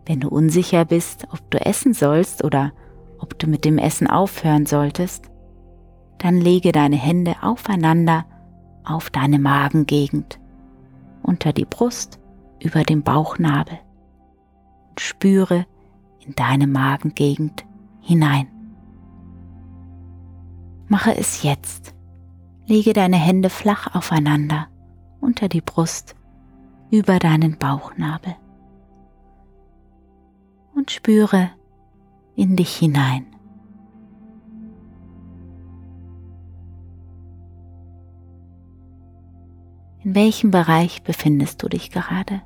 wenn 0.05 0.19
du 0.19 0.29
unsicher 0.29 0.85
bist, 0.85 1.27
ob 1.31 1.49
du 1.51 1.59
essen 1.63 1.93
sollst 1.93 2.43
oder 2.43 2.73
ob 3.19 3.37
du 3.39 3.47
mit 3.47 3.65
dem 3.65 3.77
Essen 3.77 4.07
aufhören 4.07 4.65
solltest, 4.65 5.29
dann 6.17 6.37
lege 6.37 6.71
deine 6.71 6.95
Hände 6.95 7.35
aufeinander 7.41 8.25
auf 8.89 9.09
deine 9.09 9.39
Magengegend, 9.39 10.39
unter 11.23 11.53
die 11.53 11.65
Brust, 11.65 12.19
über 12.63 12.83
dem 12.83 13.03
Bauchnabel 13.03 13.79
und 14.89 14.99
spüre 14.99 15.65
in 16.25 16.33
deine 16.35 16.67
Magengegend 16.67 17.65
hinein. 18.01 18.47
Mache 20.87 21.15
es 21.15 21.43
jetzt. 21.43 21.93
Lege 22.65 22.93
deine 22.93 23.17
Hände 23.17 23.49
flach 23.49 23.95
aufeinander 23.95 24.67
unter 25.21 25.47
die 25.47 25.61
Brust, 25.61 26.15
über 26.91 27.19
deinen 27.19 27.57
Bauchnabel 27.57 28.35
und 30.75 30.91
spüre 30.91 31.49
in 32.35 32.55
dich 32.55 32.75
hinein. 32.75 33.25
In 40.07 40.15
welchem 40.15 40.51
Bereich 40.51 41.03
befindest 41.03 41.61
du 41.61 41.67
dich 41.67 41.91
gerade? 41.91 42.41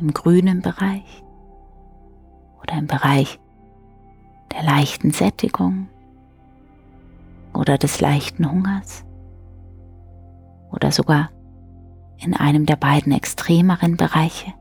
Im 0.00 0.12
grünen 0.12 0.62
Bereich 0.62 1.22
oder 2.60 2.76
im 2.76 2.88
Bereich 2.88 3.38
der 4.52 4.64
leichten 4.64 5.12
Sättigung 5.12 5.88
oder 7.52 7.78
des 7.78 8.00
leichten 8.00 8.50
Hungers 8.50 9.04
oder 10.72 10.90
sogar 10.90 11.30
in 12.16 12.34
einem 12.34 12.66
der 12.66 12.76
beiden 12.76 13.12
extremeren 13.12 13.96
Bereiche? 13.96 14.52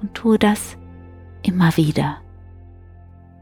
und 0.00 0.14
tue 0.14 0.38
das 0.38 0.78
immer 1.42 1.76
wieder. 1.76 2.22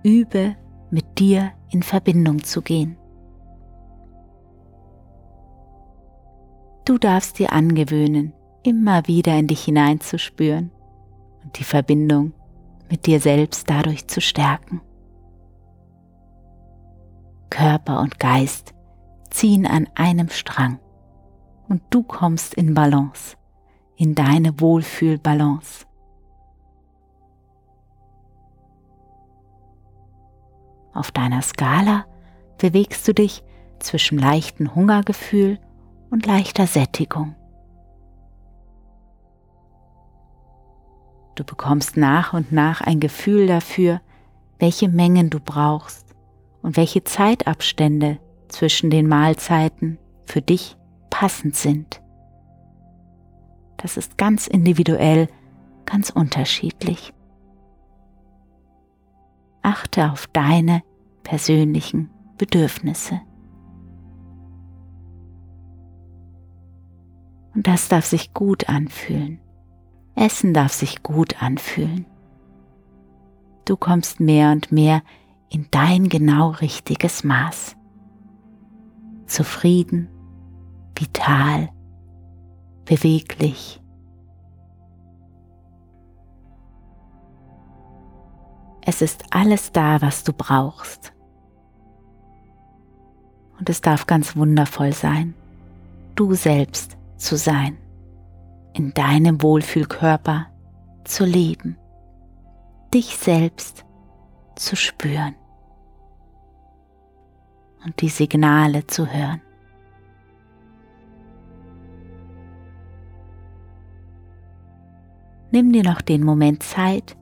Übe 0.03 0.57
mit 0.91 1.19
dir 1.19 1.53
in 1.71 1.83
Verbindung 1.83 2.43
zu 2.45 2.63
gehen. 2.63 2.97
Du 6.85 6.97
darfst 6.97 7.39
dir 7.39 7.53
angewöhnen, 7.53 8.33
immer 8.63 9.07
wieder 9.07 9.37
in 9.39 9.47
dich 9.47 9.65
hineinzuspüren 9.65 10.71
und 11.43 11.59
die 11.59 11.65
Verbindung 11.65 12.33
mit 12.89 13.07
dir 13.07 13.21
selbst 13.21 13.69
dadurch 13.69 14.09
zu 14.09 14.21
stärken. 14.21 14.81
Körper 17.51 18.01
und 18.01 18.19
Geist 18.19 18.73
ziehen 19.31 19.67
an 19.67 19.89
einem 19.95 20.29
Strang 20.31 20.79
und 21.69 21.83
du 21.91 22.03
kommst 22.03 22.55
in 22.55 22.73
Balance, 22.73 23.37
in 23.97 24.15
deine 24.15 24.59
Wohlfühlbalance. 24.61 25.88
Auf 30.93 31.11
deiner 31.11 31.43
Skala 31.43 32.05
bewegst 32.59 33.07
du 33.07 33.15
dich 33.15 33.43
zwischen 33.79 34.19
leichtem 34.19 34.75
Hungergefühl 34.75 35.59
und 36.11 36.27
leichter 36.27 36.67
Sättigung. 36.67 37.35
Du 41.35 41.45
bekommst 41.45 41.97
nach 41.97 42.33
und 42.33 42.51
nach 42.51 42.81
ein 42.81 42.99
Gefühl 42.99 43.47
dafür, 43.47 44.01
welche 44.59 44.89
Mengen 44.89 45.31
du 45.31 45.39
brauchst 45.39 46.15
und 46.63 46.77
welche 46.77 47.05
Zeitabstände 47.05 48.19
zwischen 48.49 48.91
den 48.91 49.07
Mahlzeiten 49.07 49.99
für 50.27 50.43
dich 50.43 50.77
passend 51.11 51.55
sind. 51.55 52.03
Das 53.77 53.97
ist 53.97 54.19
ganz 54.19 54.49
individuell, 54.49 55.29
ganz 55.87 56.11
unterschiedlich. 56.11 57.13
Achte 59.69 60.11
auf 60.11 60.27
deine 60.29 60.83
persönlichen 61.25 62.09
Bedürfnisse. 62.39 63.21
Und 67.55 67.67
das 67.67 67.91
darf 67.91 68.07
sich 68.07 68.33
gut 68.33 68.71
anfühlen. 68.71 69.41
Essen 70.15 70.55
darf 70.55 70.73
sich 70.73 71.03
gut 71.03 71.43
anfühlen. 71.43 72.07
Du 73.67 73.77
kommst 73.77 74.21
mehr 74.21 74.53
und 74.53 74.73
mehr 74.73 75.03
in 75.51 75.67
dein 75.71 76.09
genau 76.09 76.49
richtiges 76.49 77.23
Maß. 77.23 77.77
Zufrieden, 79.27 80.09
vital, 80.95 81.69
beweglich. 82.87 83.83
Es 88.91 89.03
ist 89.03 89.23
alles 89.33 89.71
da, 89.71 90.01
was 90.01 90.25
du 90.25 90.33
brauchst. 90.33 91.13
Und 93.59 93.69
es 93.69 93.83
darf 93.83 94.07
ganz 94.07 94.35
wundervoll 94.35 94.95
sein, 94.95 95.35
du 96.15 96.33
selbst 96.33 96.97
zu 97.19 97.37
sein, 97.37 97.77
in 98.73 98.95
deinem 98.95 99.43
Wohlfühlkörper 99.43 100.47
zu 101.05 101.27
leben, 101.27 101.77
dich 102.95 103.19
selbst 103.19 103.85
zu 104.57 104.75
spüren 104.75 105.35
und 107.85 108.01
die 108.01 108.09
Signale 108.09 108.87
zu 108.87 109.07
hören. 109.07 109.43
Nimm 115.51 115.75
dir 115.75 115.83
noch 115.83 116.01
den 116.01 116.25
Moment 116.25 116.63
Zeit, 116.63 117.18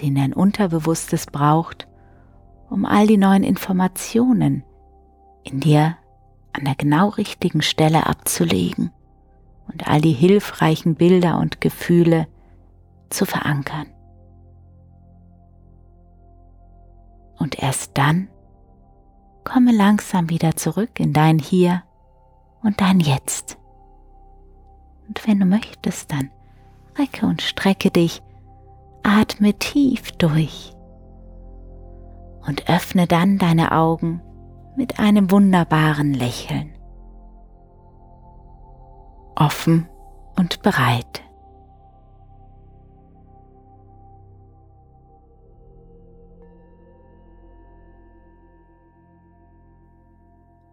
den 0.00 0.14
dein 0.14 0.32
Unterbewusstes 0.32 1.26
braucht, 1.26 1.88
um 2.70 2.84
all 2.84 3.06
die 3.06 3.16
neuen 3.16 3.42
Informationen 3.42 4.64
in 5.42 5.60
dir 5.60 5.96
an 6.52 6.64
der 6.64 6.74
genau 6.74 7.08
richtigen 7.08 7.62
Stelle 7.62 8.06
abzulegen 8.06 8.90
und 9.68 9.88
all 9.88 10.00
die 10.00 10.12
hilfreichen 10.12 10.94
Bilder 10.94 11.38
und 11.38 11.60
Gefühle 11.60 12.26
zu 13.10 13.24
verankern. 13.24 13.86
Und 17.38 17.62
erst 17.62 17.96
dann 17.96 18.28
komme 19.44 19.72
langsam 19.72 20.28
wieder 20.28 20.56
zurück 20.56 21.00
in 21.00 21.12
dein 21.12 21.38
Hier 21.38 21.82
und 22.62 22.80
dein 22.80 23.00
Jetzt. 23.00 23.56
Und 25.06 25.26
wenn 25.26 25.40
du 25.40 25.46
möchtest, 25.46 26.12
dann 26.12 26.30
recke 26.98 27.24
und 27.24 27.40
strecke 27.40 27.90
dich, 27.90 28.22
atme 29.08 29.54
tief 29.54 30.12
durch 30.12 30.74
und 32.46 32.68
öffne 32.68 33.06
dann 33.06 33.38
deine 33.38 33.72
Augen 33.72 34.20
mit 34.76 35.00
einem 35.00 35.30
wunderbaren 35.30 36.12
Lächeln. 36.12 36.74
Offen 39.34 39.88
und 40.36 40.62
bereit. 40.62 41.22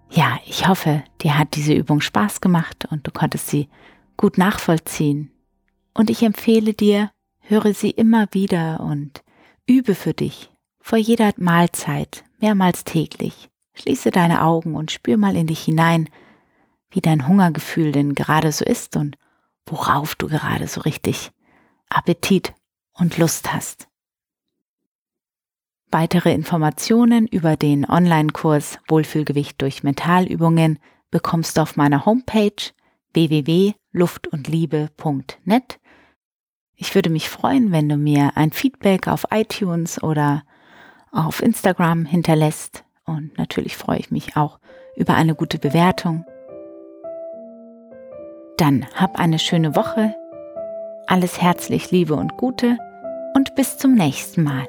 Ja, 0.10 0.40
ich 0.46 0.68
hoffe, 0.68 1.04
dir 1.22 1.38
hat 1.38 1.56
diese 1.56 1.74
Übung 1.74 2.02
Spaß 2.02 2.42
gemacht 2.42 2.88
und 2.92 3.08
du 3.08 3.12
konntest 3.12 3.48
sie 3.48 3.70
gut 4.18 4.38
nachvollziehen. 4.38 5.32
Und 5.94 6.10
ich 6.10 6.24
empfehle 6.24 6.74
dir, 6.74 7.12
höre 7.48 7.74
sie 7.74 7.92
immer 7.92 8.28
wieder 8.32 8.82
und 8.82 9.24
übe 9.68 9.96
für 9.96 10.14
dich 10.14 10.52
vor 10.80 10.98
jeder 10.98 11.32
Mahlzeit 11.38 12.26
mehrmals 12.40 12.84
täglich. 12.84 13.50
Schließe 13.74 14.12
deine 14.12 14.44
Augen 14.44 14.76
und 14.76 14.92
spür 14.92 15.16
mal 15.18 15.36
in 15.36 15.48
dich 15.48 15.64
hinein, 15.64 16.08
wie 16.92 17.02
dein 17.02 17.28
Hungergefühl 17.28 17.92
denn 17.92 18.14
gerade 18.14 18.52
so 18.52 18.64
ist 18.64 18.96
und 18.96 19.18
worauf 19.66 20.14
du 20.16 20.28
gerade 20.28 20.68
so 20.68 20.82
richtig 20.82 21.32
Appetit 21.90 22.54
und 22.94 23.18
Lust 23.18 23.52
hast. 23.52 23.88
Weitere 25.92 26.32
Informationen 26.34 27.28
über 27.28 27.58
den 27.58 27.90
Online-Kurs 27.90 28.78
Wohlfühlgewicht 28.88 29.60
durch 29.62 29.84
Mentalübungen 29.84 30.80
bekommst 31.10 31.58
du 31.58 31.62
auf 31.62 31.76
meiner 31.76 32.06
Homepage 32.06 32.72
www.luftundliebe.net. 33.14 35.80
Ich 36.78 36.94
würde 36.94 37.10
mich 37.10 37.30
freuen, 37.30 37.72
wenn 37.72 37.88
du 37.88 37.96
mir 37.96 38.32
ein 38.36 38.52
Feedback 38.52 39.08
auf 39.08 39.28
iTunes 39.32 40.02
oder 40.04 40.44
auf 41.12 41.42
Instagram 41.42 42.06
hinterlässt. 42.06 42.84
Und 43.06 43.38
natürlich 43.38 43.78
freue 43.78 44.00
ich 44.00 44.12
mich 44.12 44.36
auch 44.36 44.60
über 44.96 45.14
eine 45.16 45.36
gute 45.36 45.58
Bewertung. 45.58 46.26
Dann 48.58 48.86
hab 48.96 49.20
eine 49.20 49.40
schöne 49.40 49.76
Woche. 49.76 50.16
Alles 51.08 51.42
herzlich 51.42 51.92
Liebe 51.92 52.16
und 52.16 52.38
Gute 52.38 52.78
und 53.36 53.56
bis 53.56 53.78
zum 53.78 53.94
nächsten 53.94 54.44
Mal. 54.44 54.68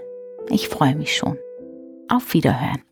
Ich 0.50 0.68
freue 0.68 0.94
mich 0.94 1.16
schon. 1.16 1.38
Auf 2.08 2.34
Wiederhören. 2.34 2.85